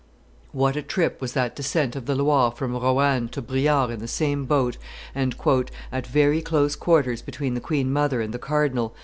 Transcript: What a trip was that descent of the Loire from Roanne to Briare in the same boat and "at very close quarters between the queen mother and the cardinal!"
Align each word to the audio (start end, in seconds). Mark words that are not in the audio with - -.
What 0.51 0.75
a 0.75 0.81
trip 0.81 1.21
was 1.21 1.33
that 1.33 1.55
descent 1.55 1.95
of 1.95 2.07
the 2.07 2.15
Loire 2.15 2.49
from 2.53 2.73
Roanne 2.75 3.27
to 3.27 3.39
Briare 3.39 3.91
in 3.91 3.99
the 3.99 4.07
same 4.07 4.45
boat 4.45 4.79
and 5.13 5.35
"at 5.91 6.07
very 6.07 6.41
close 6.41 6.75
quarters 6.75 7.21
between 7.21 7.53
the 7.53 7.61
queen 7.61 7.93
mother 7.93 8.19
and 8.19 8.33
the 8.33 8.39
cardinal!" 8.39 8.95